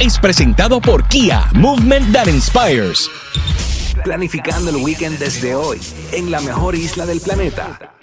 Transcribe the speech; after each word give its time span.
Es 0.00 0.16
presentado 0.16 0.80
por 0.80 1.08
Kia, 1.08 1.48
Movement 1.54 2.12
That 2.12 2.28
Inspires. 2.28 3.10
Planificando 4.04 4.70
el 4.70 4.76
weekend 4.76 5.18
desde 5.18 5.56
hoy, 5.56 5.80
en 6.12 6.30
la 6.30 6.40
mejor 6.40 6.76
isla 6.76 7.04
del 7.04 7.20
planeta. 7.20 7.96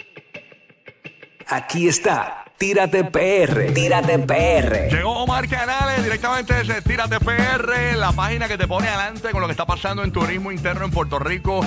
Aquí 1.48 1.88
está, 1.88 2.44
Tírate 2.58 3.04
PR, 3.04 3.72
Tírate 3.72 4.18
PR. 4.18 4.90
Llegó 4.90 5.22
Omar 5.22 5.48
Canales 5.48 6.04
directamente 6.04 6.52
desde 6.52 6.82
Tírate 6.82 7.18
PR, 7.18 7.96
la 7.96 8.12
página 8.12 8.46
que 8.46 8.58
te 8.58 8.68
pone 8.68 8.88
adelante 8.88 9.30
con 9.30 9.40
lo 9.40 9.46
que 9.46 9.52
está 9.52 9.64
pasando 9.64 10.04
en 10.04 10.12
turismo 10.12 10.52
interno 10.52 10.84
en 10.84 10.90
Puerto 10.90 11.18
Rico. 11.18 11.64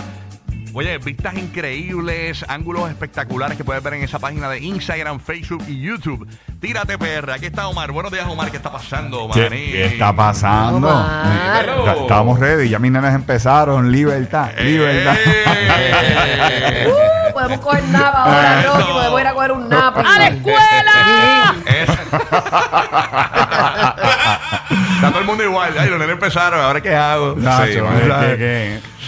Oye, 0.73 0.97
vistas 0.99 1.33
increíbles, 1.35 2.45
ángulos 2.47 2.89
espectaculares 2.89 3.57
que 3.57 3.63
puedes 3.63 3.81
ver 3.83 3.95
en 3.95 4.03
esa 4.03 4.19
página 4.19 4.49
de 4.49 4.59
Instagram, 4.59 5.19
Facebook 5.19 5.63
y 5.67 5.81
YouTube. 5.81 6.27
Tírate 6.61 6.97
PR. 6.97 7.31
Aquí 7.31 7.47
está 7.47 7.67
Omar. 7.67 7.91
Buenos 7.91 8.11
días, 8.11 8.27
Omar. 8.27 8.51
¿Qué 8.51 8.57
está 8.57 8.71
pasando, 8.71 9.29
¿Qué, 9.33 9.49
maní? 9.49 9.71
qué 9.71 9.85
está 9.87 10.15
pasando? 10.15 10.87
Omar. 10.89 11.69
Estamos 12.01 12.39
ready, 12.39 12.69
ya 12.69 12.77
mis 12.79 12.91
nenes 12.91 13.13
empezaron. 13.15 13.91
Libertad, 13.91 14.51
libertad. 14.59 15.15
¡Eh! 15.25 16.87
Uh, 17.29 17.33
podemos 17.33 17.59
coger 17.59 17.83
nap 17.85 18.13
ahora. 18.15 18.63
Rocky. 18.63 18.91
Podemos 18.91 19.21
ir 19.21 19.27
a 19.27 19.33
coger 19.33 19.51
un 19.51 19.69
nap. 19.69 19.97
¡A 19.97 20.17
la 20.19 20.27
escuela! 20.27 21.55
Es- 21.65 21.89
Está 24.95 25.09
todo 25.09 25.19
el 25.19 25.25
mundo 25.25 25.43
igual. 25.43 25.73
Ay, 25.79 25.89
los 25.89 25.99
nenes 25.99 26.13
empezaron. 26.15 26.59
¿Ahora 26.59 26.81
qué 26.81 26.93
hago? 26.95 27.35
Nacho, 27.37 27.65
Sí, 27.71 27.79
¿verdad? 27.79 28.37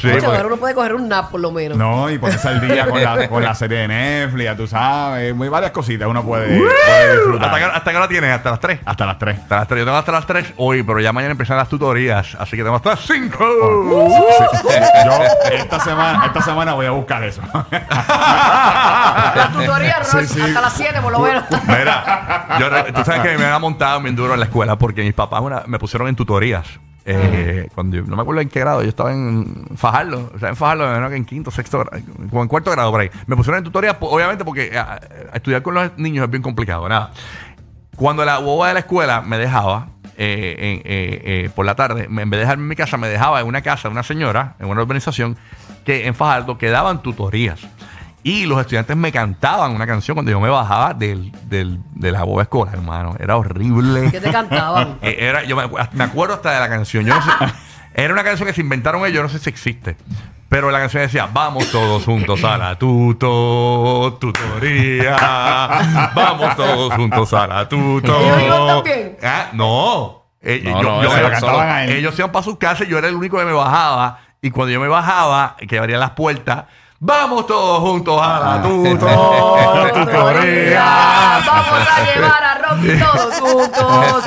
Sí, 0.02 0.08
pues- 0.10 0.24
ahora 0.24 0.48
uno 0.48 0.58
puede 0.58 0.74
coger 0.74 0.96
un 0.96 1.08
nap 1.08 1.30
por 1.32 1.40
lo 1.40 1.52
menos. 1.52 1.78
No, 1.78 2.10
y 2.10 2.18
ponerse 2.18 2.48
al 2.48 2.60
día 2.62 2.88
con 2.88 3.04
la, 3.04 3.28
con 3.30 3.44
la 3.44 3.54
serie 3.56 3.80
de 3.80 3.88
Netflix, 3.88 4.44
ya 4.46 4.56
tú 4.56 4.68
sabes. 4.68 5.34
Muy 5.36 5.48
varias 5.50 5.72
cositas 5.72 6.08
uno 6.08 6.24
puede, 6.24 6.58
puede 6.58 7.14
disfrutar. 7.16 7.46
¿Hasta 7.50 7.58
qué, 7.60 7.66
¿Hasta 7.78 7.92
qué 7.92 7.98
hora 7.98 8.08
tienes? 8.08 8.32
¿Hasta 8.34 8.50
las 8.52 8.60
3? 8.60 8.80
Hasta 8.86 9.06
las 9.06 9.20
3. 9.20 9.38
Hasta 9.40 9.56
las 9.58 9.68
3. 9.68 9.80
Yo 9.80 9.86
tengo 9.86 9.98
hasta 9.98 10.12
las 10.12 10.26
3 10.28 10.54
hoy, 10.58 10.84
pero 10.84 11.00
ya 11.00 11.14
mañana 11.14 11.32
empiezan 11.32 11.58
las 11.58 11.70
tutorías. 11.70 12.36
Así 12.40 12.58
que 12.58 12.64
tengo 12.64 12.76
hasta 12.76 12.92
las 12.92 13.00
5. 13.02 13.38
Yo 15.06 15.24
esta 15.54 15.80
semana, 15.80 16.26
esta 16.26 16.42
semana 16.42 16.74
voy 16.74 16.86
a 16.86 16.92
buscar 16.92 17.24
eso. 17.24 17.42
La 19.36 19.50
tutoría, 19.54 20.00
Rocky, 20.00 20.28
Sí, 20.28 20.34
sí. 20.36 20.42
hasta 20.42 20.62
las 20.62 20.74
7 20.74 21.02
por 21.02 21.12
lo 21.12 21.20
menos. 21.20 21.44
Mira, 21.68 22.58
yo, 22.60 22.70
re- 22.70 22.92
tú 22.92 23.04
sabes 23.04 23.22
que 23.22 23.38
me 23.38 23.46
han 23.46 23.62
montado 23.62 24.00
bien 24.02 24.16
duro 24.16 24.34
en 24.34 24.40
la 24.40 24.46
escuela 24.46 24.78
porque 24.78 25.04
mis 25.04 25.14
papás 25.14 25.42
una- 25.42 25.64
me 25.68 25.80
pusieron 25.80 26.08
en 26.08 26.16
tutorías. 26.16 26.66
Eh, 27.06 27.68
cuando 27.74 28.00
no 28.02 28.16
me 28.16 28.22
acuerdo 28.22 28.42
en 28.42 28.50
qué 28.50 28.60
grado, 28.60 28.84
yo 28.84 28.90
estaba 28.90 29.12
en 29.12 29.66
Fajardo, 29.76 30.32
o 30.36 30.40
sea, 30.40 30.50
en 30.50 30.56
Fajardo, 30.56 31.00
me 31.02 31.10
que 31.10 31.16
en 31.16 31.26
quinto, 31.26 31.50
sexto 31.50 31.80
grado, 31.80 32.04
como 32.30 32.44
en 32.44 32.48
cuarto 32.48 32.70
grado 32.72 32.92
por 32.92 33.02
ahí. 33.02 33.10
Me 33.26 33.36
pusieron 33.36 33.58
en 33.58 33.64
tutorías, 33.64 33.96
po- 33.96 34.10
obviamente, 34.10 34.46
porque 34.46 34.72
ah, 34.78 35.00
estudiar 35.34 35.64
con 35.64 35.74
los 35.74 35.98
niños 35.98 36.26
es 36.26 36.30
bien 36.30 36.44
complicado, 36.44 36.88
nada. 36.88 37.12
Cuando 37.96 38.24
la 38.24 38.38
boba 38.40 38.68
de 38.68 38.74
la 38.76 38.80
escuela 38.82 39.22
me 39.22 39.38
dejaba 39.38 39.88
eh, 40.18 40.82
eh, 40.86 41.22
eh, 41.46 41.50
por 41.56 41.66
la 41.66 41.76
tarde, 41.76 42.06
en 42.06 42.16
vez 42.16 42.30
de 42.30 42.38
dejarme 42.38 42.64
en 42.64 42.68
mi 42.70 42.76
casa, 42.76 42.98
me 42.98 43.08
dejaba 43.08 43.42
en 43.42 43.48
una 43.48 43.62
casa 43.62 43.88
de 43.90 43.94
una 43.94 44.04
señora, 44.04 44.56
en 44.60 44.68
una 44.68 44.82
urbanización, 44.84 45.38
que 45.86 46.06
en 46.06 46.14
Fajardo 46.14 46.58
que 46.60 46.70
daban 46.70 47.02
tutorías. 47.02 47.62
Y 48.24 48.46
los 48.46 48.60
estudiantes 48.62 48.96
me 48.96 49.12
cantaban 49.12 49.72
una 49.74 49.88
canción 49.88 50.16
cuando 50.16 50.32
yo 50.32 50.40
me 50.40 50.50
bajaba 50.50 50.94
del, 50.94 51.32
del- 51.50 51.80
de 51.96 52.12
la 52.12 52.24
boba 52.24 52.44
escolar, 52.44 52.76
hermano. 52.76 53.16
Era 53.20 53.36
horrible. 53.38 54.12
¿Qué 54.12 54.22
te 54.22 54.32
cantaban? 54.32 55.00
Eh, 55.02 55.16
Era, 55.20 55.44
yo 55.44 55.56
me, 55.56 55.64
me 55.94 56.04
acuerdo 56.04 56.36
hasta 56.36 56.52
de 56.52 56.60
la 56.60 56.70
canción. 56.70 57.04
Yo 57.06 57.16
no 57.16 57.22
sé- 57.22 57.32
era 57.96 58.14
una 58.14 58.24
canción 58.24 58.48
que 58.48 58.54
se 58.54 58.62
inventaron 58.62 59.02
ellos, 59.02 59.16
yo 59.16 59.24
no 59.24 59.30
sé 59.30 59.40
si 59.40 59.50
existe. 59.50 59.98
Pero 60.50 60.70
la 60.70 60.80
canción 60.80 61.02
decía, 61.04 61.30
vamos 61.32 61.72
todos 61.72 62.04
juntos 62.04 62.44
a 62.44 62.58
la 62.58 62.78
tuto, 62.78 64.18
tutoría. 64.20 65.16
Vamos 66.14 66.56
todos 66.56 66.94
juntos 66.94 67.34
a 67.34 67.48
la 67.48 67.70
tuto. 67.70 68.20
¿Ellos 68.20 68.42
iban 68.44 68.68
también? 68.68 69.18
Ah, 69.24 69.48
no. 69.54 70.26
Eh, 70.42 70.62
No, 70.64 70.82
yo- 70.82 70.90
no, 70.90 71.04
yo 71.04 71.08
ese 71.08 71.16
me- 71.16 71.22
lo 71.22 71.28
era 71.28 71.32
cantaban 71.40 71.56
solo- 71.56 71.72
a 71.74 71.84
él. 71.86 71.92
ellos 71.92 72.20
iban 72.20 72.32
para 72.32 72.44
sus 72.44 72.58
casas 72.58 72.88
y 72.88 72.92
yo 72.92 72.98
era 72.98 73.08
el 73.08 73.16
único 73.16 73.38
que 73.38 73.46
me 73.46 73.54
bajaba. 73.54 74.20
Y 74.42 74.50
cuando 74.52 74.72
yo 74.74 74.80
me 74.80 74.88
bajaba, 74.88 75.56
que 75.68 75.78
abrían 75.80 76.00
las 76.00 76.12
puertas, 76.12 76.66
vamos 77.04 77.48
todos 77.48 77.80
juntos 77.80 78.20
a 78.22 78.40
la 78.58 78.62
tuto, 78.64 79.08
tutoría. 79.94 81.42
Vamos 81.46 81.88
a 81.90 82.16
llevar 82.16 82.44
a 82.44 82.54
Rocky 82.56 83.00
todos 83.00 83.40
juntos. 83.40 84.26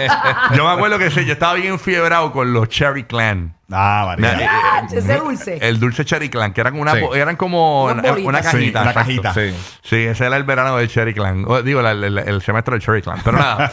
Yo 0.56 0.64
me 0.64 0.70
acuerdo 0.72 0.98
que 0.98 1.10
sí, 1.10 1.24
yo 1.24 1.32
estaba 1.34 1.54
bien 1.54 1.78
fiebrado 1.78 2.32
con 2.32 2.52
los 2.52 2.68
Cherry 2.68 3.04
Clan. 3.04 3.54
Ah, 3.72 4.04
María. 4.06 4.40
eh, 4.40 4.48
Ah, 4.50 4.82
ese 4.92 5.16
dulce. 5.16 5.58
El 5.60 5.80
dulce 5.80 6.04
Cherry 6.04 6.28
Clan, 6.28 6.52
que 6.52 6.60
eran, 6.60 6.78
una, 6.78 6.92
Sí. 6.92 7.00
eran 7.14 7.36
como 7.36 7.84
Unas 7.84 7.98
una, 8.00 8.10
bolitas. 8.10 8.28
una 8.28 8.38
Sí, 8.42 8.44
cajita. 8.56 8.82
una 8.82 8.90
exacto. 8.90 9.22
cajita. 9.22 9.34
Sí. 9.34 9.54
Sí, 9.82 9.96
ese 10.04 10.26
era 10.26 10.36
el 10.36 10.44
verano 10.44 10.76
del 10.76 10.88
Cherry 10.88 11.14
Clan. 11.14 11.44
O, 11.46 11.62
digo, 11.62 11.80
la- 11.80 11.92
el, 11.92 12.04
el- 12.04 12.18
el 12.18 12.42
semestre 12.42 12.72
del 12.72 12.82
Cherry 12.82 13.00
Clan. 13.02 13.20
Pero 13.24 13.38
nada, 13.38 13.72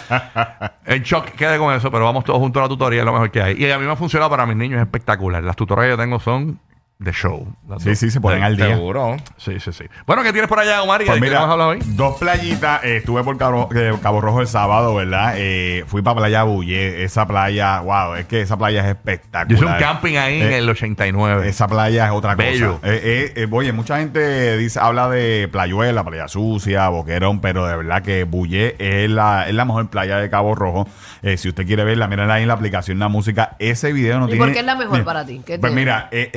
en 0.85 1.03
shock 1.03 1.25
quedé 1.31 1.57
con 1.57 1.73
eso, 1.73 1.91
pero 1.91 2.05
vamos 2.05 2.23
todos 2.23 2.39
juntos 2.39 2.61
a 2.61 2.63
la 2.63 2.69
tutoría, 2.69 2.99
es 3.01 3.05
lo 3.05 3.13
mejor 3.13 3.31
que 3.31 3.41
hay. 3.41 3.55
Y 3.61 3.69
a 3.69 3.77
mí 3.79 3.85
me 3.85 3.91
ha 3.91 3.95
funcionado 3.95 4.29
para 4.29 4.45
mis 4.45 4.55
niños, 4.55 4.77
es 4.77 4.83
espectacular. 4.85 5.43
Las 5.43 5.55
tutorías 5.55 5.85
que 5.87 5.89
yo 5.91 5.97
tengo 5.97 6.19
son 6.19 6.59
de 7.01 7.11
show. 7.13 7.47
Las 7.67 7.81
Sí, 7.81 7.89
dos. 7.89 7.97
sí, 7.97 8.11
se 8.11 8.21
ponen 8.21 8.43
al 8.43 8.55
día. 8.55 8.67
Seguro. 8.67 9.17
Sí, 9.37 9.59
sí, 9.59 9.71
sí. 9.73 9.85
Bueno, 10.05 10.21
¿qué 10.23 10.31
tienes 10.31 10.47
por 10.47 10.59
allá, 10.59 10.83
Omar? 10.83 11.01
¿Y 11.01 11.05
Pues 11.05 11.15
de 11.15 11.21
mira, 11.21 11.39
vamos 11.39 11.49
a 11.49 11.53
hablar 11.53 11.67
hoy? 11.69 11.79
dos 11.95 12.17
playitas. 12.19 12.83
eh, 12.83 12.97
estuve 12.97 13.23
por 13.23 13.37
Cabo, 13.37 13.69
eh, 13.75 13.93
Cabo 14.03 14.21
Rojo 14.21 14.41
el 14.41 14.47
sábado, 14.47 14.93
¿verdad? 14.95 15.33
Eh, 15.37 15.83
fui 15.87 16.01
para 16.03 16.17
Playa 16.17 16.43
Bulle. 16.43 17.03
Esa 17.03 17.25
playa, 17.27 17.79
wow, 17.81 18.15
es 18.15 18.25
que 18.27 18.41
esa 18.41 18.55
playa 18.57 18.81
es 18.81 18.87
espectacular. 18.89 19.47
Yo 19.47 19.55
hice 19.55 19.65
un 19.65 19.79
camping 19.79 20.15
ahí 20.17 20.41
en 20.41 20.51
Eh, 20.51 20.57
el 20.59 20.69
89. 20.69 21.47
Esa 21.49 21.67
playa 21.67 22.05
es 22.05 22.11
otra 22.11 22.35
Bello. 22.35 22.75
cosa. 22.79 22.93
Eh, 22.93 23.01
eh, 23.03 23.33
eh, 23.43 23.47
oye, 23.51 23.71
mucha 23.73 23.97
gente 23.97 24.57
dice, 24.57 24.79
habla 24.79 25.09
de 25.09 25.49
Playuela, 25.51 26.03
Playa 26.03 26.27
Sucia, 26.27 26.87
Boquerón, 26.89 27.41
pero 27.41 27.65
de 27.65 27.77
verdad 27.77 28.03
que 28.03 28.25
Bulle 28.25 28.75
es 28.77 29.09
la, 29.09 29.47
es 29.47 29.53
la 29.55 29.65
mejor 29.65 29.89
playa 29.89 30.17
de 30.17 30.29
Cabo 30.29 30.53
Rojo. 30.55 30.87
Eh, 31.23 31.37
si 31.37 31.49
usted 31.49 31.65
quiere 31.65 31.83
verla, 31.83 32.07
miren 32.07 32.29
ahí 32.29 32.43
en 32.43 32.47
la 32.47 32.53
aplicación 32.53 32.99
La 32.99 33.07
Música. 33.07 33.55
Ese 33.59 33.91
video 33.91 34.19
no 34.19 34.25
¿Y 34.25 34.31
tiene... 34.31 34.45
por 34.45 34.53
qué 34.53 34.59
es 34.59 34.65
la 34.65 34.75
mejor 34.75 34.93
Mira, 34.93 35.05
para 35.05 35.25
ti? 35.25 35.41
¿Qué 35.45 35.57
Pues 35.57 35.71
tiene? 35.71 35.75
mira, 35.75 36.07
eh, 36.11 36.29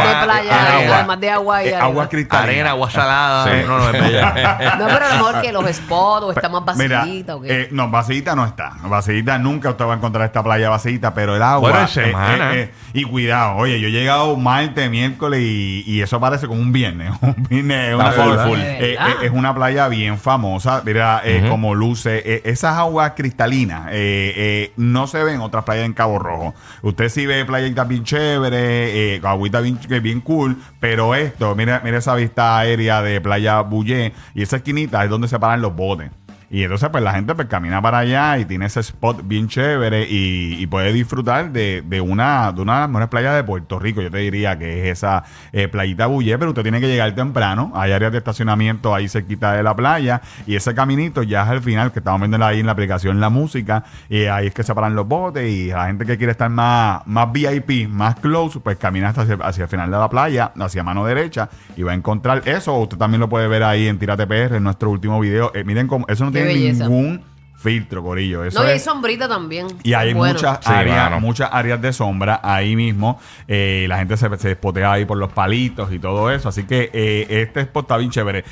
agua, 0.00 0.18
de 0.20 0.24
playa, 0.24 0.76
agua. 0.82 0.96
además 0.96 1.20
de 1.20 1.30
agua 1.30 1.62
y 1.62 1.66
eh, 1.66 1.70
arena. 1.70 1.84
agua 1.84 2.08
cristalina. 2.08 2.42
Arena, 2.52 2.70
agua 2.70 2.90
salada. 2.90 3.44
Sí. 3.44 3.66
No, 3.66 3.78
no, 3.78 3.90
es 3.90 3.92
bella. 4.00 4.58
No, 4.78 4.86
pero 4.86 5.06
a 5.06 5.08
lo 5.08 5.14
mejor 5.16 5.40
que 5.42 5.52
los 5.52 5.66
spots 5.76 6.24
o 6.26 6.32
está 6.32 6.48
más 6.48 6.76
Mira, 6.76 7.00
vacíita 7.00 7.36
o 7.36 7.40
qué. 7.40 7.62
eh, 7.62 7.68
no, 7.72 7.88
vacíita 7.90 8.34
no 8.34 8.44
está. 8.46 8.72
Vacíita 8.84 9.38
nunca 9.38 9.70
usted 9.70 9.84
va 9.84 9.94
a 9.94 9.96
encontrar 9.96 10.24
esta 10.26 10.42
playa 10.42 10.68
vacíita, 10.70 11.14
pero 11.14 11.36
el 11.36 11.42
agua. 11.42 11.88
Eh, 11.96 12.00
eh, 12.06 12.12
eh, 12.54 12.70
y 12.92 13.04
cuidado, 13.04 13.56
oye, 13.56 13.80
yo 13.80 13.88
he 13.88 13.90
llegado 13.90 14.36
martes, 14.36 14.90
miércoles 14.90 15.40
y, 15.42 15.82
y 15.86 16.00
eso 16.02 16.20
parece 16.20 16.46
como 16.46 16.60
un 16.60 16.72
viernes. 16.72 17.12
Un 17.22 17.34
viernes, 17.48 17.94
una 17.94 18.10
full, 18.12 18.36
full. 18.46 18.58
Eh, 18.60 18.94
eh, 18.94 18.96
es 19.22 19.30
una 19.30 19.54
playa 19.54 19.88
bien 19.88 20.18
famosa. 20.18 20.82
Mira, 20.84 21.20
eh, 21.24 21.46
como 21.48 21.74
luce. 21.74 22.22
eh, 22.24 22.42
esas 22.44 22.76
aguas 22.78 23.12
cristalinas 23.16 23.86
eh, 23.90 24.32
eh, 24.36 24.72
no 24.76 25.06
se 25.06 25.22
ven 25.22 25.36
en 25.36 25.40
otras 25.40 25.64
playas 25.64 25.84
en 25.86 25.92
Cabo 25.92 26.18
Rojo. 26.18 26.54
Usted 26.82 27.08
sí 27.08 27.26
ve 27.26 27.44
playitas 27.44 27.86
bien 27.88 28.04
chévere, 28.04 29.14
eh, 29.16 29.20
agüita 29.24 29.60
bien, 29.60 29.77
ch- 29.80 30.00
bien 30.02 30.20
cool, 30.20 30.56
pero 30.80 31.14
esto, 31.14 31.54
mira, 31.54 31.80
mira 31.84 31.98
esa 31.98 32.14
vista 32.14 32.58
aérea 32.58 33.02
de 33.02 33.20
Playa 33.20 33.60
Bullé 33.62 34.12
y 34.34 34.42
esa 34.42 34.56
esquinita 34.56 35.02
es 35.04 35.10
donde 35.10 35.28
se 35.28 35.38
paran 35.38 35.60
los 35.62 35.74
botes. 35.74 36.10
Y 36.50 36.62
entonces, 36.62 36.88
pues 36.88 37.04
la 37.04 37.12
gente 37.12 37.34
pues 37.34 37.46
camina 37.46 37.82
para 37.82 37.98
allá 37.98 38.38
y 38.38 38.46
tiene 38.46 38.66
ese 38.66 38.80
spot 38.80 39.20
bien 39.24 39.48
chévere 39.48 40.06
y, 40.08 40.66
puede 40.68 40.92
disfrutar 40.92 41.50
de, 41.50 41.82
de 41.86 42.00
una, 42.02 42.52
de 42.52 42.60
una 42.60 42.74
de 42.74 42.80
las 42.80 42.88
mejores 42.88 43.08
playas 43.08 43.34
de 43.34 43.44
Puerto 43.44 43.78
Rico. 43.78 44.02
Yo 44.02 44.10
te 44.10 44.18
diría 44.18 44.58
que 44.58 44.82
es 44.82 44.98
esa 44.98 45.24
eh, 45.52 45.66
playita 45.68 46.06
Bullé, 46.06 46.38
pero 46.38 46.50
usted 46.50 46.62
tiene 46.62 46.80
que 46.80 46.88
llegar 46.88 47.14
temprano. 47.14 47.72
Hay 47.74 47.92
áreas 47.92 48.12
de 48.12 48.18
estacionamiento 48.18 48.94
ahí 48.94 49.08
cerquita 49.08 49.52
de 49.52 49.62
la 49.62 49.74
playa 49.74 50.20
y 50.46 50.56
ese 50.56 50.74
caminito 50.74 51.22
ya 51.22 51.42
es 51.44 51.48
al 51.48 51.62
final 51.62 51.92
que 51.92 52.00
estamos 52.00 52.20
viendo 52.20 52.44
ahí 52.44 52.60
en 52.60 52.66
la 52.66 52.72
aplicación 52.72 53.18
la 53.20 53.30
música 53.30 53.84
y 54.08 54.24
ahí 54.24 54.48
es 54.48 54.54
que 54.54 54.62
se 54.62 54.74
paran 54.74 54.94
los 54.94 55.06
botes 55.06 55.48
y 55.50 55.68
la 55.68 55.86
gente 55.86 56.04
que 56.04 56.18
quiere 56.18 56.32
estar 56.32 56.50
más, 56.50 57.06
más 57.06 57.32
VIP, 57.32 57.88
más 57.88 58.16
close, 58.16 58.60
pues 58.60 58.76
camina 58.76 59.08
hasta 59.08 59.22
hacia, 59.22 59.64
el 59.64 59.68
final 59.68 59.90
de 59.90 59.98
la 59.98 60.08
playa, 60.08 60.52
hacia 60.58 60.82
mano 60.82 61.04
derecha 61.04 61.48
y 61.76 61.82
va 61.82 61.92
a 61.92 61.94
encontrar 61.94 62.42
eso. 62.46 62.74
Usted 62.78 62.96
también 62.96 63.20
lo 63.20 63.28
puede 63.28 63.48
ver 63.48 63.62
ahí 63.62 63.86
en 63.86 63.98
Tírate 63.98 64.26
PR 64.26 64.56
en 64.56 64.64
nuestro 64.64 64.90
último 64.90 65.18
video. 65.20 65.50
Eh, 65.54 65.64
miren 65.64 65.86
cómo 65.86 66.06
eso 66.08 66.24
no 66.24 66.32
Qué 66.38 66.44
tiene 66.44 66.54
belleza. 66.60 66.84
ningún 66.88 67.22
filtro, 67.56 68.02
Corillo. 68.04 68.44
Eso 68.44 68.60
No, 68.60 68.66
y 68.66 68.70
hay 68.70 68.76
es- 68.76 68.84
sombrita 68.84 69.28
también. 69.28 69.66
y 69.82 69.92
hay 69.92 70.14
Bueno. 70.14 70.34
muchas 70.34 70.58
Sí, 70.62 70.70
áreas, 70.72 71.20
muchas 71.20 71.50
áreas 71.52 71.80
de 71.82 71.92
sombra 71.92 72.40
ahí 72.42 72.76
mismo. 72.76 73.20
Eh, 73.48 73.86
la 73.88 73.98
gente 73.98 74.16
se, 74.16 74.28
se 74.38 74.48
despotea 74.48 74.92
ahí 74.92 75.04
por 75.04 75.18
los 75.18 75.32
palitos 75.32 75.92
y 75.92 75.98
todo 75.98 76.30
eso. 76.30 76.48
Así 76.48 76.64
que 76.64 76.90
eh, 76.92 77.26
este 77.28 77.60
spot 77.62 77.84
está 77.84 77.96
bien 77.96 78.10
chévere. 78.10 78.44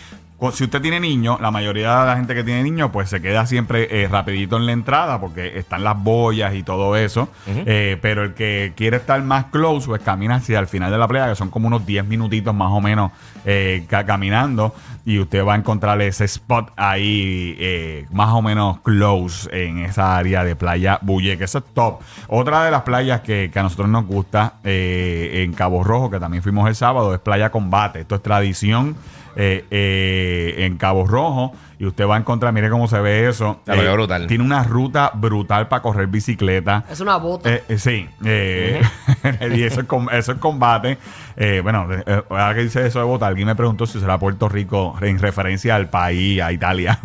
Si 0.53 0.65
usted 0.65 0.83
tiene 0.83 1.01
niños, 1.01 1.41
la 1.41 1.51
mayoría 1.51 2.01
de 2.01 2.07
la 2.07 2.17
gente 2.17 2.35
que 2.35 2.45
tiene 2.45 2.63
niños, 2.63 2.91
pues 2.93 3.09
se 3.09 3.23
queda 3.23 3.47
siempre 3.47 4.03
eh, 4.03 4.07
rapidito 4.07 4.59
en 4.59 4.67
la 4.67 4.73
entrada 4.73 5.19
porque 5.19 5.59
están 5.59 5.83
las 5.83 5.97
boyas 6.03 6.55
y 6.55 6.63
todo 6.63 6.95
eso. 6.97 7.29
Eh, 7.47 7.97
pero 8.03 8.23
el 8.23 8.35
que 8.35 8.75
quiere 8.77 8.99
estar 8.99 9.23
más 9.23 9.47
close, 9.47 9.87
pues 9.87 10.03
camina 10.03 10.35
hacia 10.37 10.59
el 10.59 10.67
final 10.67 10.91
de 10.91 10.99
la 10.99 11.09
playa, 11.09 11.29
que 11.31 11.37
son 11.37 11.49
como 11.49 11.69
unos 11.69 11.87
10 11.87 12.05
minutitos 12.07 12.55
más 12.55 12.71
o 12.71 12.81
menos 12.83 13.13
eh, 13.47 13.87
ca- 13.89 14.05
caminando. 14.05 14.75
Y 15.07 15.19
usted 15.21 15.43
va 15.45 15.55
a 15.55 15.57
encontrar 15.57 16.03
ese 16.03 16.25
spot 16.27 16.71
ahí 16.77 17.57
eh, 17.59 18.07
más 18.11 18.31
o 18.35 18.43
menos 18.43 18.81
close 18.81 19.49
en 19.53 19.79
esa 19.79 20.17
área 20.19 20.45
de 20.45 20.55
playa 20.57 20.99
Bulle, 21.01 21.39
que 21.39 21.45
eso 21.45 21.59
es 21.59 21.65
top. 21.73 22.01
Otra 22.29 22.65
de 22.65 22.71
las 22.73 22.83
playas 22.83 23.21
que, 23.23 23.49
que 23.53 23.59
a 23.59 23.63
nosotros 23.63 23.89
nos 23.89 24.05
gusta 24.05 24.55
eh, 24.65 25.45
en 25.45 25.53
Cabo 25.55 25.83
Rojo, 25.85 26.11
que 26.11 26.21
también 26.21 26.43
fuimos 26.43 26.69
el 26.69 26.75
sábado, 26.75 27.15
es 27.15 27.21
Playa 27.21 27.51
Combate. 27.51 28.01
Esto 28.01 28.17
es 28.17 28.23
tradición 28.23 28.97
eh, 29.37 29.65
eh, 29.71 30.55
en 30.67 30.77
Cabo 30.77 31.07
Rojo. 31.07 31.53
Y 31.79 31.85
usted 31.85 32.07
va 32.09 32.17
a 32.17 32.19
encontrar, 32.19 32.53
mire 32.55 32.71
cómo 32.71 32.89
se 32.89 32.99
ve 33.01 33.29
eso. 33.29 33.61
Brutal. 33.67 34.27
Tiene 34.27 34.43
una 34.43 34.63
ruta 34.65 35.11
brutal 35.15 35.69
para 35.69 35.83
correr 35.83 36.07
bicicleta. 36.07 36.85
Es 36.91 37.01
una 37.01 37.17
bota. 37.19 37.53
Eh, 37.53 37.63
eh, 37.69 37.79
sí, 37.79 38.09
eh, 38.25 38.81
y 39.55 39.63
eso 39.63 39.81
es, 39.83 39.87
com- 39.87 40.09
eso 40.11 40.33
es 40.33 40.39
combate. 40.39 40.97
Eh, 41.37 41.61
bueno, 41.63 41.87
eh, 41.93 42.23
ahora 42.31 42.55
que 42.55 42.63
dice 42.63 42.87
eso 42.87 42.99
de 42.99 43.05
bota, 43.05 43.27
alguien 43.27 43.47
me 43.47 43.55
preguntó 43.55 43.87
si 43.87 44.01
será 44.01 44.19
Puerto 44.19 44.49
Rico 44.49 44.97
en 45.03 45.19
referencia 45.19 45.77
al 45.77 45.91
país, 45.91 46.41
a 46.41 46.51
Italia. 46.53 46.99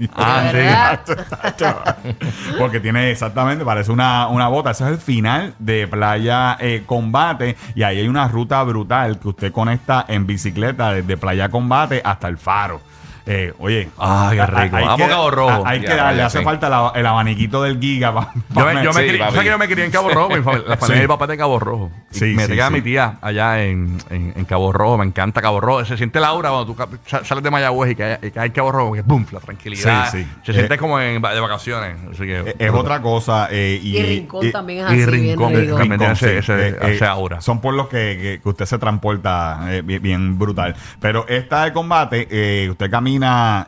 Ah, 0.14 0.48
sí. 0.50 0.56
¿Verdad? 0.56 1.96
Porque 2.58 2.80
tiene 2.80 3.10
exactamente, 3.10 3.64
parece 3.64 3.92
una, 3.92 4.28
una 4.28 4.48
bota. 4.48 4.70
Ese 4.70 4.84
es 4.84 4.90
el 4.90 4.98
final 4.98 5.54
de 5.58 5.86
Playa 5.86 6.56
eh, 6.58 6.84
Combate. 6.86 7.56
Y 7.74 7.82
ahí 7.82 7.98
hay 7.98 8.08
una 8.08 8.26
ruta 8.28 8.62
brutal 8.62 9.18
que 9.18 9.28
usted 9.28 9.52
conecta 9.52 10.04
en 10.08 10.26
bicicleta 10.26 10.92
desde 10.94 11.16
Playa 11.16 11.48
Combate 11.48 12.00
hasta 12.04 12.28
el 12.28 12.38
faro. 12.38 12.80
Eh, 13.26 13.52
oye, 13.58 13.88
Ah, 13.98 14.30
qué 14.32 14.46
rico. 14.46 14.76
hay 14.76 14.84
Vamos 14.84 14.96
que- 14.96 15.04
a 15.04 15.08
Cabo 15.08 15.30
Rojo. 15.30 15.62
Hay 15.66 15.80
que 15.80 15.94
darle, 15.94 16.22
hace 16.22 16.38
sí. 16.38 16.44
falta 16.44 16.68
la- 16.68 16.92
el 16.94 17.06
abaniquito 17.06 17.62
del 17.62 17.78
giga. 17.80 18.12
pa- 18.14 18.32
Yo 18.34 18.64
me, 18.66 18.74
yo 18.84 18.92
me 18.92 19.00
Sí, 19.02 19.08
crié, 19.08 19.18
papi. 19.18 19.30
¿sabes 19.32 19.44
que 19.44 19.50
yo 19.50 19.58
me 19.58 19.68
crié 19.68 19.84
en 19.84 19.90
Cabo 19.90 20.08
Rojo? 20.10 20.28
Mi 20.30 20.42
familia, 20.42 20.68
la 20.68 20.76
familia 20.76 20.86
Sí. 20.86 20.92
de 20.94 21.00
mi 21.00 21.06
papá 21.08 21.24
es 21.26 21.28
de 21.30 21.36
Cabo 21.36 21.58
Rojo. 21.58 21.90
Y 22.12 22.18
Sí, 22.18 22.24
me 22.34 22.46
sí, 22.46 22.52
queda 22.52 22.70
mi 22.70 22.80
tía 22.82 23.18
allá 23.20 23.62
en, 23.62 23.98
en, 24.10 24.32
en 24.36 24.44
Cabo 24.44 24.72
Rojo. 24.72 24.98
Me 24.98 25.04
encanta 25.04 25.40
Cabo 25.42 25.60
Rojo. 25.60 25.84
Se 25.84 25.96
siente 25.96 26.18
la 26.20 26.28
aura 26.28 26.50
cuando 26.50 26.74
tú 26.74 26.76
sales 27.24 27.44
de 27.44 27.50
Mayagüez 27.50 27.92
y 27.92 27.94
caes 27.96 28.18
y 28.22 28.30
caes 28.30 28.46
en 28.46 28.52
Cabo 28.52 28.72
Rojo. 28.72 28.92
Que 28.94 29.02
boom, 29.02 29.26
la 29.32 29.40
tranquilidad. 29.40 30.10
Sí, 30.10 30.18
sí. 30.22 30.26
Se 30.44 30.52
Eh, 30.52 30.54
siente 30.54 30.78
como 30.78 30.98
en, 31.00 31.20
de 31.20 31.40
vacaciones. 31.40 31.96
Así 32.10 32.22
que, 32.24 32.40
Eh, 32.40 32.54
Es 32.58 32.70
otra 32.72 33.00
cosa. 33.02 33.48
eh, 33.50 33.78
y, 33.82 33.96
Y 33.98 34.02
Rincón 34.02 34.46
y- 34.46 34.52
también 34.52 34.86
es 34.86 34.92
y 34.92 35.02
así, 35.02 35.06
Rincón, 35.10 35.52
bien 35.52 35.98
tiene 35.98 36.12
ese- 36.12 36.38
eh, 36.38 36.78
eh, 37.00 37.04
aura. 37.04 37.40
Son 37.40 37.60
por 37.60 37.74
los 37.74 37.88
que, 37.88 38.18
que- 38.20 38.40
que 38.42 38.48
usted 38.48 38.64
se 38.66 38.78
transporta 38.78 39.60
eh, 39.68 39.82
bien, 39.82 40.38
brutal. 40.38 40.74
Pero 41.00 41.26
esta 41.28 41.64
de 41.64 41.72
combate, 41.72 42.26
eh, 42.30 42.68
usted 42.70 42.90
camina 42.90 43.09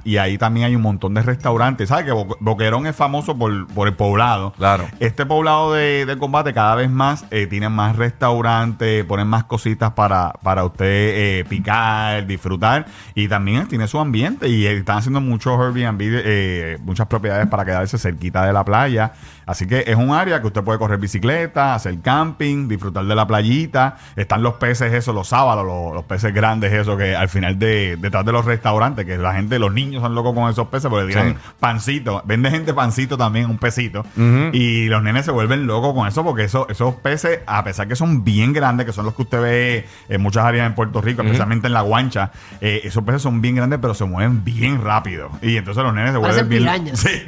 y 0.04 0.16
ahí 0.16 0.38
también 0.38 0.66
hay 0.66 0.76
un 0.76 0.82
montón 0.82 1.14
de 1.14 1.22
restaurantes. 1.22 1.88
¿Sabe 1.88 2.04
que 2.04 2.12
Bo- 2.12 2.36
Boquerón 2.40 2.86
es 2.86 2.94
famoso 2.94 3.36
por, 3.36 3.66
por 3.68 3.88
el 3.88 3.94
poblado? 3.94 4.52
Claro. 4.52 4.86
Este 5.00 5.26
poblado 5.26 5.72
de, 5.72 6.06
de 6.06 6.16
combate 6.18 6.52
cada 6.52 6.74
vez 6.74 6.90
más 6.90 7.24
eh, 7.30 7.46
tiene 7.46 7.68
más 7.68 7.96
restaurantes, 7.96 9.04
ponen 9.04 9.26
más 9.26 9.44
cositas 9.44 9.92
para, 9.92 10.32
para 10.42 10.64
usted 10.64 10.84
eh, 10.86 11.44
picar, 11.48 12.26
disfrutar. 12.26 12.86
Y 13.14 13.28
también 13.28 13.66
tiene 13.68 13.88
su 13.88 13.98
ambiente. 13.98 14.48
Y 14.48 14.66
están 14.66 14.98
haciendo 14.98 15.20
muchos 15.20 15.58
Airbnb, 15.58 16.00
eh, 16.02 16.78
muchas 16.82 17.06
propiedades 17.06 17.46
para 17.48 17.64
quedarse 17.64 17.98
cerquita 17.98 18.44
de 18.46 18.52
la 18.52 18.64
playa. 18.64 19.12
Así 19.46 19.66
que 19.66 19.84
es 19.86 19.96
un 19.96 20.12
área 20.12 20.40
que 20.40 20.46
usted 20.46 20.62
puede 20.62 20.78
correr 20.78 20.98
bicicleta, 20.98 21.74
hacer 21.74 22.00
camping, 22.00 22.68
disfrutar 22.68 23.04
de 23.04 23.14
la 23.14 23.26
playita. 23.26 23.96
Están 24.16 24.42
los 24.42 24.54
peces, 24.54 24.92
esos, 24.92 25.14
los 25.14 25.28
sábalos, 25.28 25.66
los, 25.66 25.94
los 25.94 26.04
peces 26.04 26.32
grandes, 26.32 26.72
eso 26.72 26.96
que 26.96 27.16
al 27.16 27.28
final 27.28 27.58
de 27.58 27.96
detrás 27.96 28.24
de 28.24 28.32
los 28.32 28.44
restaurantes, 28.44 29.04
que 29.04 29.18
la 29.18 29.31
gente, 29.34 29.58
los 29.58 29.72
niños 29.72 30.02
son 30.02 30.14
locos 30.14 30.34
con 30.34 30.50
esos 30.50 30.68
peces 30.68 30.88
porque 30.90 31.06
tiran 31.08 31.34
Sí. 31.34 31.36
pancito. 31.60 32.22
Vende 32.24 32.50
gente 32.50 32.74
pancito 32.74 33.16
también, 33.16 33.46
un 33.50 33.58
pesito. 33.58 34.04
Y 34.52 34.86
los 34.88 35.02
nenes 35.02 35.24
se 35.24 35.30
vuelven 35.30 35.66
locos 35.66 35.94
con 35.94 36.06
eso 36.08 36.24
porque 36.24 36.44
eso, 36.44 36.66
esos 36.68 36.94
peces, 36.96 37.40
a 37.46 37.62
pesar 37.64 37.88
que 37.88 37.96
son 37.96 38.24
bien 38.24 38.52
grandes, 38.52 38.86
que 38.86 38.92
son 38.92 39.04
los 39.04 39.14
que 39.14 39.22
usted 39.22 39.40
ve 39.40 39.86
en 40.08 40.20
muchas 40.20 40.44
áreas 40.44 40.66
en 40.66 40.74
Puerto 40.74 41.00
Rico, 41.00 41.22
especialmente 41.22 41.66
en 41.66 41.72
la 41.72 41.82
guancha, 41.82 42.30
eh, 42.60 42.80
esos 42.84 43.02
peces 43.04 43.22
son 43.22 43.40
bien 43.40 43.56
grandes, 43.56 43.78
pero 43.80 43.94
se 43.94 44.04
mueven 44.04 44.44
bien 44.44 44.82
rápido. 44.82 45.30
Y 45.42 45.56
entonces 45.56 45.82
los 45.82 45.94
nenes 45.94 46.12
se 46.12 46.18
vuelven 46.18 46.48
bien. 46.48 46.62
pirañas. 46.62 46.98
Sí, 46.98 47.22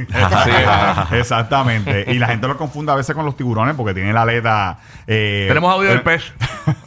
exactamente. 1.17 2.05
Y 2.09 2.19
la 2.19 2.29
gente 2.29 2.47
los 2.49 2.57
confunde 2.57 2.93
a 2.93 2.95
veces 2.97 3.15
con 3.15 3.25
los 3.25 3.37
tiburones 3.37 3.75
porque 3.75 3.95
tiene 3.95 4.13
la 4.13 4.23
aleta. 4.23 4.79
eh, 5.07 5.45
Tenemos 5.49 5.73
audio 5.73 5.89
del 5.91 5.99
eh, 5.99 6.03
pez. 6.03 6.33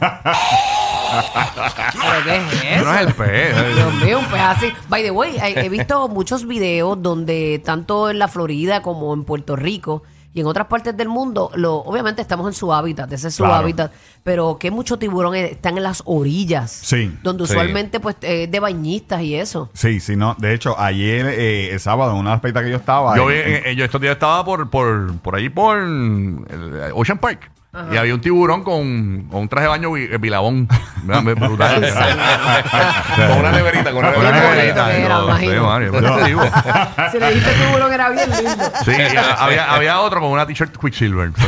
¿Pero 1.08 2.24
qué 2.24 2.36
es 2.36 2.76
eso? 2.76 2.84
No 2.84 2.94
es 2.94 3.06
el 3.06 3.14
pez. 3.14 3.74
Dios 3.74 3.94
mío, 3.94 4.18
un 4.20 4.26
pez 4.26 4.40
así. 4.40 4.72
By 4.88 5.02
the 5.02 5.10
way, 5.10 5.36
he, 5.38 5.66
he 5.66 5.68
visto 5.68 6.08
muchos 6.08 6.46
videos 6.46 7.00
donde 7.02 7.60
tanto 7.64 8.10
en 8.10 8.18
la 8.18 8.28
Florida 8.28 8.82
como 8.82 9.12
en 9.14 9.24
Puerto 9.24 9.56
Rico 9.56 10.02
y 10.34 10.40
en 10.40 10.46
otras 10.46 10.66
partes 10.66 10.94
del 10.96 11.08
mundo, 11.08 11.50
lo, 11.54 11.76
obviamente 11.76 12.20
estamos 12.20 12.46
en 12.46 12.52
su 12.52 12.72
hábitat, 12.72 13.10
ese 13.12 13.28
es 13.28 13.34
su 13.34 13.42
Claro. 13.44 13.56
hábitat, 13.56 13.90
pero 14.22 14.58
que 14.58 14.70
muchos 14.70 14.98
tiburones 14.98 15.52
están 15.52 15.78
en 15.78 15.82
las 15.82 16.02
orillas. 16.04 16.70
Sí, 16.70 17.10
Donde 17.22 17.46
sí. 17.46 17.52
usualmente 17.52 17.98
pues 17.98 18.16
es 18.20 18.48
de 18.48 18.60
bañistas 18.60 19.22
y 19.22 19.34
eso. 19.34 19.70
Sí, 19.72 19.98
sí, 20.00 20.16
no. 20.16 20.36
De 20.38 20.52
hecho, 20.54 20.78
ayer, 20.78 21.26
eh, 21.26 21.70
el 21.72 21.80
sábado, 21.80 22.12
en 22.12 22.18
una 22.18 22.40
peitas 22.40 22.62
que 22.62 22.70
yo 22.70 22.76
estaba. 22.76 23.16
Yo, 23.16 23.26
vi- 23.26 23.36
en- 23.36 23.48
en- 23.54 23.66
eh, 23.68 23.74
yo 23.74 23.84
estos 23.86 24.00
días 24.00 24.12
estaba 24.12 24.44
por, 24.44 24.68
por, 24.70 25.18
por 25.20 25.34
ahí 25.34 25.48
por 25.48 25.78
el 25.78 26.90
Ocean 26.94 27.18
Park. 27.18 27.50
Y 27.92 27.96
había 27.96 28.14
un 28.14 28.20
tiburón 28.20 28.62
con, 28.64 29.26
con 29.30 29.42
un 29.42 29.48
traje 29.48 29.64
de 29.64 29.68
baño 29.68 29.92
vi- 29.92 30.08
bilabón. 30.18 30.68
Mira, 31.04 31.20
me- 31.22 31.34
Brutal. 31.34 31.80
Con 33.16 33.38
una 33.38 33.52
neverita, 33.52 33.90
con 33.92 33.98
una 33.98 34.12
Con 34.12 34.20
una 34.26 34.32
Qué 34.32 34.40
neverita. 34.40 34.88
digo. 36.26 36.42
Si 37.12 37.18
le 37.18 37.28
dijiste 37.30 37.52
tiburón 37.52 37.92
era 37.92 38.10
bien 38.10 38.28
lindo. 38.30 38.64
Sí, 38.84 38.90
y 38.92 39.16
había, 39.16 39.72
había 39.72 40.00
otro 40.00 40.20
con 40.20 40.30
una 40.30 40.46
t-shirt 40.46 40.76
Quicksilver. 40.76 41.30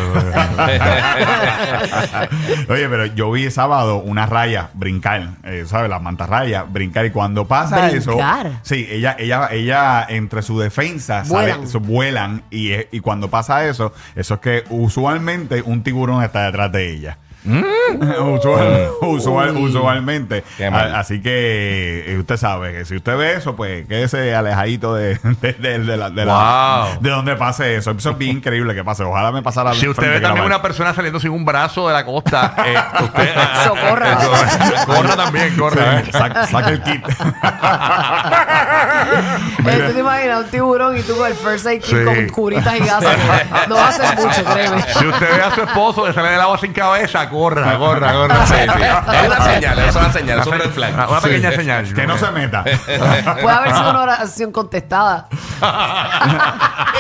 Oye, 2.69 2.89
pero 2.89 3.07
yo 3.07 3.31
vi 3.33 3.45
el 3.45 3.53
sábado 3.53 3.97
una 3.99 4.27
raya 4.27 4.71
brincar, 4.75 5.31
eh, 5.45 5.65
¿sabes? 5.67 5.91
Las 5.91 6.03
mantarrayas 6.03 6.71
brincar. 6.73 7.05
Y 7.07 7.11
cuando 7.11 7.47
pasa 7.47 7.89
Brincar. 7.89 8.47
eso. 8.47 8.57
Sí, 8.63 8.87
ella, 8.91 9.17
ella, 9.19 9.49
ella, 9.51 10.07
entre 10.09 10.43
su 10.43 10.59
defensa. 10.59 11.23
Vuelan. 11.27 11.65
Eso, 11.65 11.81
vuelan. 11.81 12.43
Y, 12.51 12.73
eh, 12.73 12.89
y 12.93 13.01
cuando 13.01 13.29
pasa 13.29 13.65
eso, 13.67 13.93
eso 14.15 14.35
es 14.35 14.41
que 14.41 14.65
usualmente 14.71 15.63
un 15.65 15.83
tiburón 15.83 16.20
está 16.25 16.47
detrás 16.47 16.71
de 16.73 16.91
ella. 16.93 17.19
Usual- 18.21 18.91
usual- 19.03 19.57
Uy. 19.57 19.65
usualmente. 19.71 20.45
Qué 20.57 20.71
mal. 20.71 20.95
A- 20.95 21.01
así 21.01 21.21
que 21.23 22.05
eh, 22.13 22.19
usted 22.19 22.37
sabe 22.37 22.73
que 22.73 22.85
si 22.85 22.97
usted 22.97 23.17
ve 23.17 23.35
eso, 23.35 23.57
pues 23.57 23.87
quédese 23.89 24.35
alejadito 24.35 24.95
de, 24.95 25.19
de, 25.41 25.53
de- 25.55 25.79
de 25.81 25.97
la- 25.97 26.11
de 26.11 26.25
la- 26.27 26.87
Wow. 26.91 27.01
de 27.03 27.11
donde 27.11 27.37
pase 27.37 27.77
eso. 27.77 27.91
Eso 27.93 28.11
es 28.11 28.19
bien 28.19 28.37
increíble 28.39 28.75
que 28.75 28.85
pase. 28.85 29.03
Ojalá 29.05 29.33
me 29.33 29.43
pasara 29.43 29.73
Si 29.75 29.89
usted 29.89 30.09
ve 30.11 30.21
también 30.21 30.45
una 30.47 30.61
persona 30.63 30.93
saliendo 30.95 31.19
sin 31.21 31.31
un 31.31 31.45
brazo 31.45 31.89
de 31.89 31.95
la 31.95 32.05
costa, 32.05 32.55
eh, 32.67 32.77
usted. 33.05 33.31
Socorra. 33.67 34.19
corra 34.87 35.17
también, 35.17 35.57
corra. 35.57 36.01
eh. 36.01 36.05
Saca, 36.13 36.47
saca 36.47 36.69
el 36.71 36.83
kit. 36.83 37.05
Eh, 39.67 39.85
¿Tú 39.87 39.93
te 39.95 40.01
imaginas 40.01 40.45
un 40.45 40.51
tiburón 40.51 40.97
y 40.99 41.03
tú 41.03 41.17
con 41.17 41.27
el 41.27 41.35
first 41.35 41.67
aid 41.67 41.81
kit 41.83 41.97
Sí. 41.99 42.05
con 42.05 42.29
curitas 42.29 42.75
y 42.77 42.81
gasas? 42.81 43.17
No 43.69 43.75
va 43.77 43.89
a 43.89 43.93
ser 43.93 44.17
mucho, 44.17 44.45
créeme. 44.45 44.83
Si 44.83 45.07
usted 45.07 45.37
ve 45.37 45.43
a 45.43 45.55
su 45.55 45.63
esposo 45.63 46.05
que 46.05 46.13
sale 46.13 46.31
del 46.31 46.41
agua 46.41 46.59
sin 46.59 46.73
cabeza, 46.73 47.29
corra. 47.31 48.47
Sí, 48.47 48.55
sí. 48.55 48.61
Es 49.21 49.27
una 49.27 49.45
señal, 49.45 49.79
es 49.79 49.97
una 49.97 50.13
señal, 50.13 50.39
es 50.41 50.47
un 50.47 50.59
red 50.59 50.71
flag. 50.71 51.11
Una, 51.11 51.21
pequeña 51.21 51.53
señal. 51.53 51.95
Que 51.95 52.07
no 52.07 52.19
se 52.19 52.31
meta. 52.31 52.65
Puede 52.65 53.51
haber 53.51 53.75
sido 53.75 53.91
una 53.91 54.03
oración 54.03 54.53
contestada. 54.53 55.29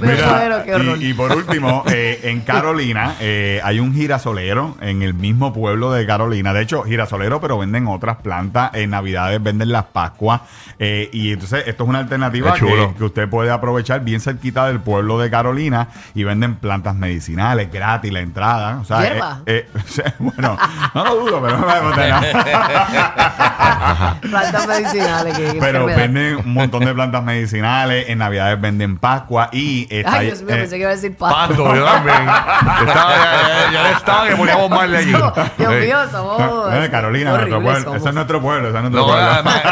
Pero 0.00 0.30
bueno, 0.30 0.96
y, 0.96 1.08
y 1.08 1.14
por 1.14 1.32
último, 1.32 1.84
eh, 1.90 2.20
en 2.24 2.40
Carolina 2.40 3.14
eh, 3.20 3.60
hay 3.62 3.80
un 3.80 3.94
girasolero 3.94 4.76
en 4.80 5.02
el 5.02 5.14
mismo 5.14 5.52
pueblo 5.52 5.92
de 5.92 6.06
Carolina. 6.06 6.52
De 6.52 6.62
hecho, 6.62 6.82
girasolero, 6.82 7.40
pero 7.40 7.58
venden 7.58 7.86
otras 7.86 8.18
plantas. 8.18 8.70
En 8.74 8.90
Navidades 8.90 9.42
venden 9.42 9.72
las 9.72 9.84
Pascuas. 9.84 10.42
Eh, 10.78 11.10
y 11.12 11.32
entonces, 11.32 11.64
esto 11.66 11.84
es 11.84 11.88
una 11.88 12.00
alternativa 12.00 12.54
Qué 12.54 12.60
chulo. 12.60 12.92
que, 12.92 12.98
que 12.98 13.04
usted 13.04 13.28
puede 13.28 13.50
aprovechar 13.50 14.02
bien 14.02 14.20
cerquita 14.20 14.66
del 14.66 14.80
pueblo 14.80 15.18
de 15.18 15.30
Carolina. 15.30 15.88
Y 16.14 16.24
venden 16.24 16.56
plantas 16.56 16.94
medicinales 16.94 17.70
gratis, 17.70 18.12
la 18.12 18.20
entrada. 18.32 18.78
O 18.80 18.84
sea, 18.84 19.02
¿Hierba? 19.02 19.40
eh, 19.46 19.68
eh, 19.74 20.12
bueno, 20.18 20.56
no 20.94 21.04
lo 21.04 21.14
dudo, 21.16 21.42
pero 21.42 21.58
no 21.58 21.66
me 21.66 21.80
voy 21.80 21.92
Plantas 24.22 24.66
medicinales. 24.66 25.36
Que, 25.38 25.52
que 25.52 25.58
Pero 25.60 25.86
venden 25.86 26.36
un 26.36 26.52
montón 26.54 26.84
de 26.84 26.94
plantas 26.94 27.22
medicinales. 27.22 28.08
En 28.08 28.18
Navidades 28.18 28.60
venden 28.60 28.96
Pascua. 28.98 29.48
Y 29.52 29.86
está 29.90 30.14
Ay, 30.14 30.26
Dios 30.26 30.42
mío, 30.42 30.54
eh, 30.54 30.58
pensé 30.58 30.76
que 30.76 30.80
iba 30.82 30.90
a 30.90 30.94
decir 30.94 31.16
pasto. 31.16 31.64
Pato, 31.64 31.74
yo 31.76 31.84
también. 31.84 32.16
Estaba, 32.22 33.16
ya, 33.16 33.70
ya, 33.72 33.82
ya 33.82 33.90
estaba 33.96 34.28
que 34.28 34.36
poníamos 34.36 34.70
mal 34.70 34.90
de 34.90 34.98
allí. 34.98 35.12
Dios 35.12 35.32
Sí. 35.58 35.66
mío, 35.86 35.96
somos. 36.10 36.36
Bueno, 36.70 36.90
Carolina, 36.90 37.30
nuestro 37.32 37.62
pueblo. 37.62 37.80
somos. 37.82 37.96
Ese 37.98 38.08
es 38.08 38.14
nuestro 38.14 38.40
pueblo. 38.40 38.68
Ese 38.68 38.76
es 38.76 38.82
nuestro 38.82 39.00
No, 39.00 39.06
pueblo. 39.06 39.30
además, 39.30 39.62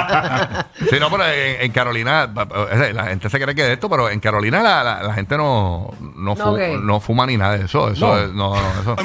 sí, 0.91 0.97
no, 1.01 1.11
pero 1.11 1.25
en, 1.27 1.63
en 1.63 1.73
Carolina, 1.73 2.31
pa- 2.33 2.47
la 2.93 3.05
gente 3.05 3.31
se 3.31 3.41
cree 3.41 3.55
que 3.55 3.63
de 3.65 3.73
esto, 3.75 3.89
pero 3.89 4.09
en 4.11 4.21
Carolina 4.21 4.63
la, 4.63 4.83
la, 4.85 5.03
la 5.03 5.15
gente 5.15 5.37
no, 5.37 5.91
no, 6.01 6.35
No, 6.35 6.37
fu- 6.37 6.57
¿qué? 6.57 6.79
no 6.83 7.01
fuma 7.01 7.27
ni 7.27 7.37
nada 7.37 7.57
de 7.59 7.65
eso. 7.67 7.91
Eso 7.91 8.19
es- 8.19 8.33
no, 8.33 8.50
no, 8.57 8.81
eso. 8.81 8.97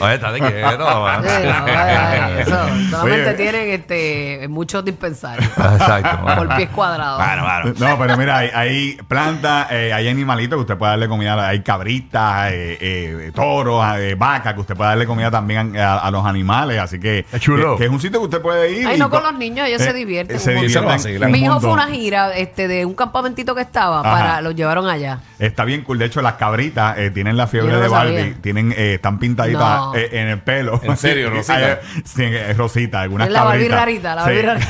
Oye, 0.00 0.14
estate 0.14 0.38
quieto. 0.38 0.48
Sí, 0.68 0.76
no, 0.78 1.54
ay, 1.66 1.96
ay, 1.96 2.32
eso, 2.40 2.50
solamente 2.90 3.28
Oye. 3.30 3.34
tienen 3.34 3.68
este, 3.70 4.46
muchos 4.48 4.84
dispensarios 4.84 5.48
Exacto. 5.56 6.24
por 6.36 6.56
pies 6.56 6.68
cuadrados. 6.70 7.18
Bueno, 7.24 7.42
bueno. 7.42 7.74
No, 7.78 7.98
pero 7.98 8.16
mira, 8.16 8.38
hay, 8.38 8.50
hay 8.54 8.98
plantas, 9.08 9.68
eh, 9.70 9.92
hay 9.92 10.08
animalitos 10.08 10.56
que 10.56 10.60
usted 10.60 10.76
puede 10.76 10.90
darle 10.92 11.08
comida. 11.08 11.48
Hay 11.48 11.62
cabritas, 11.62 12.50
eh, 12.52 12.78
eh, 12.80 13.32
toros, 13.34 13.84
eh, 13.98 14.14
vacas, 14.16 14.54
que 14.54 14.60
usted 14.60 14.76
puede 14.76 14.90
darle 14.90 15.06
comida 15.06 15.30
también 15.30 15.76
a, 15.76 15.98
a 15.98 16.10
los 16.10 16.24
animales. 16.24 16.78
Así 16.80 16.98
que, 16.98 17.26
Qué 17.30 17.40
chulo. 17.40 17.72
que, 17.72 17.78
que 17.80 17.84
es 17.86 17.90
un 17.90 18.00
sitio 18.00 18.20
que 18.20 18.24
usted 18.26 18.40
puede 18.42 18.70
ir. 18.72 18.86
Ay, 18.86 18.96
y 18.96 18.98
no 18.98 19.10
con 19.10 19.20
co- 19.20 19.30
los 19.30 19.38
niños, 19.38 19.66
ellos 19.68 19.82
se 19.82 19.92
divierten 19.92 20.36
Eh, 20.36 20.38
Se 20.38 20.50
montón. 20.54 20.66
divierten. 20.68 20.88
Vacilan. 20.88 21.26
un 21.26 21.32
Mi 21.32 21.38
hijo 21.44 21.60
fue 21.60 21.70
montón. 21.70 21.86
una 21.88 21.96
gira 21.96 22.32
este, 22.36 22.68
de 22.68 22.84
un 22.84 22.94
campamentito 22.94 23.54
que 23.54 23.62
estaba, 23.62 24.00
Ajá. 24.00 24.10
para 24.10 24.40
los 24.40 24.54
llevaron 24.54 24.88
allá. 24.88 25.20
Está 25.38 25.64
bien 25.64 25.82
cool. 25.82 25.98
De 25.98 26.06
hecho, 26.06 26.22
las 26.22 26.34
cabritas 26.34 26.96
eh, 26.98 27.10
tienen 27.10 27.36
la 27.36 27.46
fiebre 27.46 27.70
Yo 27.70 27.76
no 27.76 27.80
de 27.82 27.86
lo 27.88 27.92
Barbie. 27.92 28.18
sabía. 28.18 28.34
Tienen, 28.40 28.72
eh, 28.76 28.87
están 28.94 29.18
pintaditas 29.18 29.60
No. 29.60 29.94
eh, 29.94 30.08
en 30.12 30.28
el 30.28 30.40
pelo. 30.40 30.80
¿En 30.82 30.96
serio, 30.96 31.30
Rosita? 31.30 31.72
eh, 31.72 31.80
Sí, 32.04 32.22
eh, 32.24 32.54
Rosita. 32.56 33.00
Algunas 33.00 33.28
Es 33.28 33.32
la 33.32 33.42
Barbie 33.44 33.68
cabritas. 33.68 33.80
rarita, 33.80 34.14
la 34.14 34.22
Barbie 34.22 34.40
Sí. 34.40 34.46
rarita. 34.46 34.68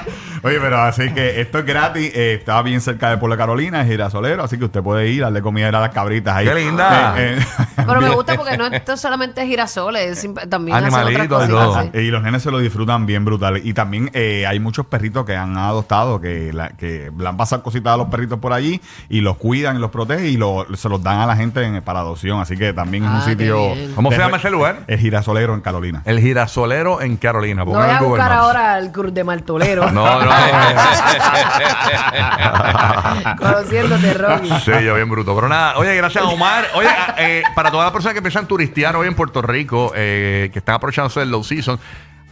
Oye, 0.42 0.58
pero 0.60 0.80
así 0.82 1.10
que 1.12 1.40
esto 1.40 1.58
es 1.58 1.66
gratis. 1.66 2.10
eh, 2.14 2.34
está 2.40 2.60
bien 2.62 2.80
cerca 2.80 3.10
de 3.10 3.18
Pueblo 3.18 3.36
Carolina, 3.36 3.82
es 3.82 3.88
girasolero. 3.88 4.42
Así 4.44 4.58
que 4.58 4.64
usted 4.64 4.82
puede 4.82 5.08
ir, 5.08 5.22
darle 5.22 5.42
comida 5.42 5.68
a 5.68 5.72
las 5.72 5.90
cabritas 5.90 6.36
ahí. 6.36 6.46
¡Qué 6.46 6.54
linda! 6.54 7.14
Eh, 7.18 7.38
eh, 7.38 7.44
Pero 7.86 8.00
me 8.00 8.10
gusta 8.10 8.36
porque 8.36 8.56
no 8.56 8.66
esto 8.66 8.96
solamente 8.96 9.42
es 9.42 9.46
girasoles, 9.48 10.10
es 10.18 10.24
simp- 10.24 10.48
también 10.48 10.76
hacen 10.76 10.88
otras 10.88 11.04
Animalitos 11.06 11.24
y 11.48 11.50
cositas. 11.52 11.64
todo. 11.64 11.82
sí. 11.92 11.98
Y 11.98 12.10
los 12.10 12.22
nenes 12.22 12.42
se 12.42 12.50
lo 12.50 12.58
disfrutan 12.58 13.06
bien 13.06 13.24
brutal. 13.24 13.60
Y 13.62 13.74
también 13.74 14.10
eh, 14.14 14.46
hay 14.46 14.60
muchos 14.60 14.86
perritos 14.86 15.24
que 15.26 15.36
han 15.36 15.56
adoptado, 15.56 16.20
que, 16.20 16.52
la- 16.52 16.70
que 16.70 17.10
le 17.16 17.28
han 17.28 17.36
pasado 17.36 17.62
cositas 17.62 17.92
a 17.92 17.96
los 17.96 18.08
perritos 18.08 18.38
por 18.38 18.52
allí 18.52 18.80
y 19.08 19.20
los 19.20 19.36
cuidan 19.36 19.76
y 19.76 19.78
los 19.80 19.90
protegen 19.90 20.26
y 20.26 20.36
lo- 20.36 20.66
se 20.74 20.88
los 20.88 21.02
dan 21.02 21.18
a 21.20 21.26
la 21.26 21.36
gente 21.36 21.62
en- 21.62 21.82
para 21.82 22.00
adopción. 22.00 22.40
Así 22.40 22.56
que 22.56 22.72
también 22.72 23.04
es 23.04 23.10
Ah, 23.10 23.14
un 23.14 23.24
qué 23.24 23.30
sitio. 23.30 23.94
¿Cómo 23.94 24.10
se 24.10 24.18
llama 24.18 24.36
ese 24.38 24.50
lugar? 24.50 24.80
El 24.86 24.98
girasolero 24.98 25.54
en 25.54 25.60
Carolina. 25.60 26.02
El 26.04 26.20
girasolero 26.20 27.00
en 27.02 27.16
Carolina. 27.16 27.64
No 27.64 27.70
voy 27.72 27.88
a 27.90 28.00
buscar 28.00 28.32
ahora 28.32 28.78
el 28.78 28.90
Cruz 28.92 29.12
de 29.12 29.24
Martolero. 29.24 29.90
No, 29.90 30.24
no. 30.24 30.29
Conociéndote, 33.38 34.14
Rocky. 34.14 34.48
Sí, 34.64 34.70
yo 34.84 34.94
bien 34.94 35.10
bruto. 35.10 35.34
Pero 35.34 35.48
nada, 35.48 35.76
oye, 35.78 35.94
gracias 35.96 36.22
Omar. 36.24 36.66
Oye, 36.74 36.88
eh, 37.18 37.42
para 37.54 37.70
todas 37.70 37.86
las 37.86 37.92
personas 37.92 38.14
que 38.14 38.18
empiezan 38.18 38.44
a 38.44 38.48
turistear 38.48 38.96
hoy 38.96 39.08
en 39.08 39.14
Puerto 39.14 39.42
Rico, 39.42 39.92
eh, 39.94 40.50
que 40.52 40.60
están 40.60 40.76
aprovechándose 40.76 41.20
del 41.20 41.30
low 41.30 41.44
season, 41.44 41.78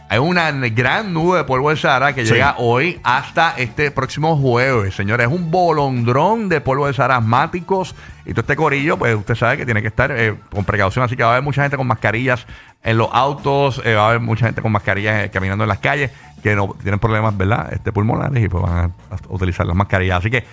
hay 0.09 0.17
una 0.19 0.51
gran 0.69 1.13
nube 1.13 1.37
de 1.37 1.43
polvo 1.43 1.69
de 1.69 1.77
Sahara 1.77 2.13
que 2.13 2.25
Sí. 2.25 2.33
llega 2.33 2.55
hoy 2.57 2.99
hasta 3.03 3.53
este 3.57 3.91
próximo 3.91 4.35
jueves, 4.37 4.95
señores. 4.95 5.27
Es 5.27 5.31
un 5.33 5.51
bolondrón 5.51 6.49
de 6.49 6.61
polvo 6.61 6.87
de 6.87 6.93
Sahara 6.93 7.17
asmáticos 7.17 7.95
y 8.25 8.31
todo 8.31 8.41
este 8.41 8.55
corillo, 8.55 8.97
pues 8.97 9.15
usted 9.15 9.35
sabe 9.35 9.57
que 9.57 9.65
tiene 9.65 9.81
que 9.81 9.87
estar 9.89 10.11
eh, 10.11 10.35
con 10.51 10.65
precaución, 10.65 11.05
así 11.05 11.15
que 11.15 11.23
va 11.23 11.29
a 11.29 11.31
haber 11.33 11.43
mucha 11.43 11.61
gente 11.61 11.77
con 11.77 11.85
mascarillas 11.87 12.45
en 12.83 12.97
los 12.97 13.09
autos, 13.11 13.81
eh, 13.85 13.93
va 13.95 14.03
a 14.05 14.09
haber 14.09 14.19
mucha 14.19 14.45
gente 14.47 14.61
con 14.61 14.71
mascarillas 14.71 15.25
eh, 15.25 15.29
caminando 15.29 15.63
en 15.63 15.67
las 15.69 15.79
calles 15.79 16.11
que 16.41 16.55
no 16.55 16.75
tienen 16.81 16.99
problemas, 16.99 17.35
¿verdad? 17.37 17.71
Este 17.73 17.91
pulmonares 17.91 18.43
y 18.43 18.47
pues 18.49 18.63
van 18.63 18.77
a, 18.77 18.83
a 19.13 19.17
utilizar 19.29 19.65
las 19.67 19.75
mascarillas. 19.75 20.19
Así 20.19 20.29
que 20.31 20.43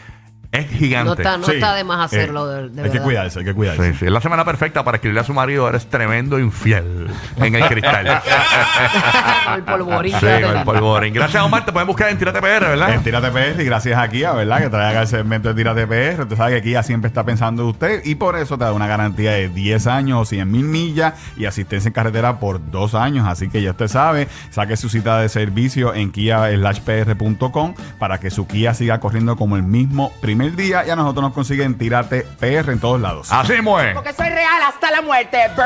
es 0.52 0.68
gigante. 0.70 1.06
No 1.08 1.14
está, 1.14 1.36
no 1.38 1.46
Sí. 1.46 1.52
está 1.54 1.74
de 1.74 1.84
más 1.84 2.00
Eh, 2.12 2.16
hacerlo, 2.16 2.46
de, 2.46 2.54
de 2.56 2.62
hay 2.68 2.70
verdad. 2.76 2.92
que 2.92 3.00
cuidarse, 3.00 3.38
hay 3.40 3.44
que 3.44 3.54
cuidarse. 3.54 3.92
Sí, 3.92 3.98
sí, 4.00 4.04
es 4.06 4.10
la 4.12 4.20
semana 4.20 4.44
perfecta 4.44 4.84
para 4.84 4.96
escribirle 4.96 5.20
a 5.20 5.24
su 5.24 5.34
marido, 5.34 5.68
eres 5.68 5.86
tremendo 5.88 6.38
infiel 6.38 7.08
en 7.36 7.54
el 7.54 7.64
cristal. 7.68 8.22
El 9.56 9.62
polvorín. 9.62 10.12
sí, 10.12 10.26
con 10.64 11.02
el. 11.04 11.12
Gracias, 11.12 11.42
Omar. 11.42 11.64
Te 11.64 11.72
pueden 11.72 11.86
buscar 11.86 12.10
en 12.10 12.18
Tírate 12.18 12.40
PR, 12.40 12.60
¿verdad? 12.68 12.94
En 12.94 13.02
Tírate 13.02 13.30
PR 13.30 13.62
y 13.62 13.64
gracias 13.64 13.98
a 13.98 14.08
Kia, 14.08 14.32
¿verdad? 14.32 14.58
Que 14.60 14.68
traiga 14.68 15.02
el 15.02 15.06
segmento 15.08 15.48
de 15.48 15.54
Tírate 15.54 15.86
PR. 15.86 16.22
Usted 16.22 16.36
sabe 16.36 16.54
que 16.56 16.62
Kia 16.62 16.82
siempre 16.82 17.08
está 17.08 17.24
pensando 17.24 17.62
en 17.62 17.68
usted 17.68 18.02
y 18.04 18.16
por 18.16 18.36
eso 18.36 18.58
te 18.58 18.64
da 18.64 18.72
una 18.72 18.86
garantía 18.86 19.32
de 19.32 19.48
10 19.48 19.86
años 19.86 20.20
o 20.20 20.24
100 20.24 20.50
mil 20.50 20.64
millas 20.64 21.14
y 21.36 21.46
asistencia 21.46 21.88
en 21.88 21.92
carretera 21.94 22.38
por 22.40 22.60
2 22.70 22.94
años. 22.94 23.26
Así 23.28 23.48
que 23.48 23.62
ya 23.62 23.70
usted 23.70 23.88
sabe, 23.88 24.28
saque 24.50 24.76
su 24.76 24.88
cita 24.88 25.18
de 25.20 25.28
servicio 25.28 25.94
en 25.94 26.10
kia-pr.com 26.10 27.74
para 27.98 28.18
que 28.18 28.30
su 28.30 28.46
Kia 28.46 28.74
siga 28.74 28.98
corriendo 29.00 29.36
como 29.36 29.56
el 29.56 29.62
mismo 29.62 30.12
primer 30.20 30.35
día 30.56 30.84
y 30.86 30.90
a 30.90 30.96
nosotros 30.96 31.22
nos 31.24 31.32
consiguen 31.32 31.76
Tírate 31.78 32.22
PR 32.38 32.70
en 32.72 32.80
todos 32.80 33.00
lados. 33.00 33.32
Así, 33.32 33.60
mueve. 33.62 33.94
Porque 33.94 34.12
soy 34.12 34.28
real 34.28 34.62
hasta 34.66 34.90
la 34.90 35.02
muerte. 35.02 35.38
Brr. 35.56 35.64